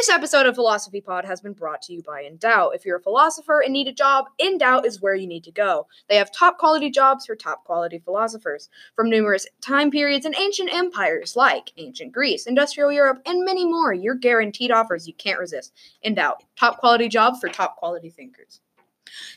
[0.00, 2.74] This episode of Philosophy Pod has been brought to you by Endow.
[2.74, 5.88] If you're a philosopher and need a job, Endow is where you need to go.
[6.08, 10.72] They have top quality jobs for top quality philosophers from numerous time periods and ancient
[10.72, 13.92] empires like ancient Greece, industrial Europe, and many more.
[13.92, 15.74] You're guaranteed offers you can't resist.
[16.02, 18.62] Endow, top quality job for top quality thinkers.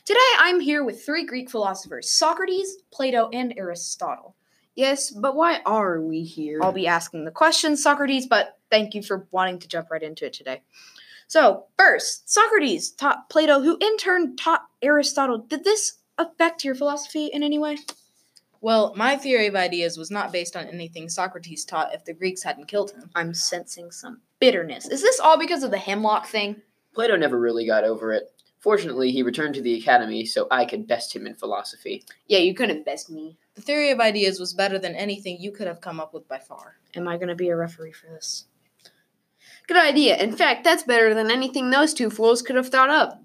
[0.06, 4.34] Today I'm here with three Greek philosophers Socrates, Plato, and Aristotle.
[4.76, 6.58] Yes, but why are we here?
[6.60, 10.26] I'll be asking the questions, Socrates, but thank you for wanting to jump right into
[10.26, 10.60] it today.
[11.28, 15.38] So, first, Socrates taught Plato, who in turn taught Aristotle.
[15.38, 17.78] Did this affect your philosophy in any way?
[18.60, 22.42] Well, my theory of ideas was not based on anything Socrates taught if the Greeks
[22.42, 23.10] hadn't killed him.
[23.14, 24.88] I'm sensing some bitterness.
[24.88, 26.60] Is this all because of the hemlock thing?
[26.94, 28.24] Plato never really got over it.
[28.58, 32.04] Fortunately, he returned to the academy so I could best him in philosophy.
[32.26, 33.36] yeah, you couldn't best me.
[33.54, 36.38] The theory of ideas was better than anything you could have come up with by
[36.38, 36.76] far.
[36.96, 38.46] Am I going to be a referee for this?
[39.66, 40.16] Good idea.
[40.16, 43.22] In fact, that's better than anything those two fools could have thought up.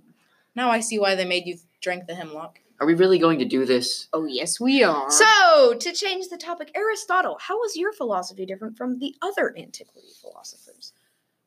[0.55, 2.59] Now I see why they made you drink the hemlock.
[2.79, 4.07] Are we really going to do this?
[4.13, 5.11] Oh, yes, we are.
[5.11, 10.07] So, to change the topic, Aristotle, how was your philosophy different from the other antiquity
[10.21, 10.93] philosophers?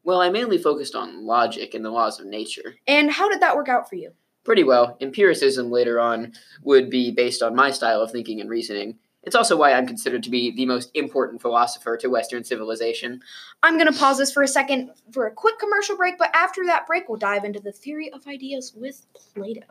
[0.05, 2.75] Well, I mainly focused on logic and the laws of nature.
[2.87, 4.13] And how did that work out for you?
[4.45, 4.99] Pretty well.
[5.01, 8.99] Empiricism later on would be based on my style of thinking and reasoning.
[9.23, 13.21] It's also why I'm considered to be the most important philosopher to Western civilization.
[13.63, 16.65] I'm going to pause this for a second for a quick commercial break, but after
[16.67, 19.63] that break, we'll dive into the theory of ideas with Plato.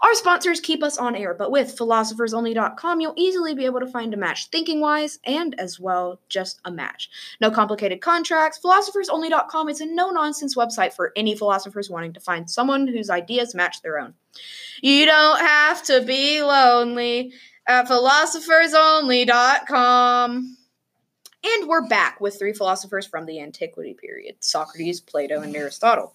[0.00, 4.12] Our sponsors keep us on air, but with philosophersonly.com, you'll easily be able to find
[4.12, 7.08] a match thinking wise and as well just a match.
[7.40, 8.58] No complicated contracts.
[8.58, 13.54] Philosophersonly.com is a no nonsense website for any philosophers wanting to find someone whose ideas
[13.54, 14.14] match their own.
[14.82, 17.32] You don't have to be lonely
[17.72, 20.56] at philosophersonly.com.
[21.44, 26.14] And we're back with three philosophers from the antiquity period Socrates, Plato, and Aristotle.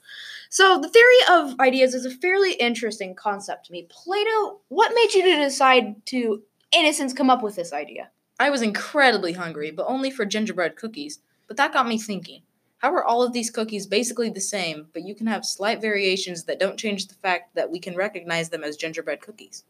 [0.49, 3.85] So, the theory of ideas is a fairly interesting concept to me.
[3.89, 8.11] Plato, what made you to decide to, in a sense, come up with this idea?
[8.39, 11.19] I was incredibly hungry, but only for gingerbread cookies.
[11.47, 12.43] But that got me thinking.
[12.77, 16.43] How are all of these cookies basically the same, but you can have slight variations
[16.43, 19.63] that don't change the fact that we can recognize them as gingerbread cookies?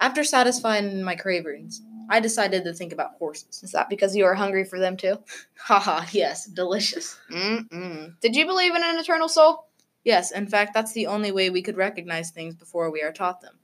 [0.00, 3.62] After satisfying my cravings, I decided to think about horses.
[3.62, 5.18] Is that because you are hungry for them too?
[5.58, 7.18] Haha, yes, delicious.
[7.30, 8.18] Mm-mm.
[8.20, 9.68] Did you believe in an eternal soul?
[10.04, 13.40] Yes, in fact, that's the only way we could recognize things before we are taught
[13.40, 13.58] them.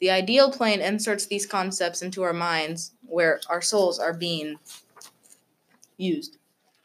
[0.00, 4.56] The ideal plane inserts these concepts into our minds where our souls are being
[5.96, 6.38] used.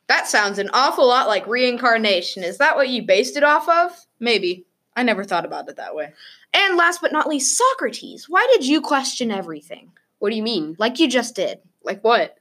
[0.07, 2.43] That sounds an awful lot like reincarnation.
[2.43, 4.05] Is that what you based it off of?
[4.19, 4.65] Maybe.
[4.95, 6.13] I never thought about it that way.
[6.53, 8.27] And last but not least, Socrates.
[8.27, 9.91] Why did you question everything?
[10.19, 10.75] what do you mean?
[10.79, 11.59] Like you just did.
[11.83, 12.37] Like what?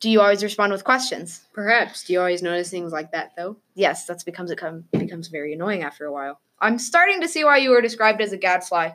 [0.00, 1.42] Do you always respond with questions?
[1.52, 2.04] Perhaps.
[2.04, 3.56] Do you always notice things like that, though?
[3.74, 6.40] Yes, that's becomes it come, becomes very annoying after a while.
[6.58, 8.92] I'm starting to see why you were described as a gadfly.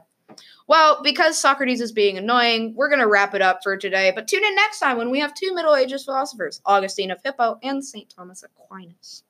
[0.68, 4.12] Well, because Socrates is being annoying, we're going to wrap it up for today.
[4.16, 7.60] But tune in next time when we have two Middle Ages philosophers, Augustine of Hippo
[7.62, 8.10] and St.
[8.10, 9.24] Thomas Aquinas.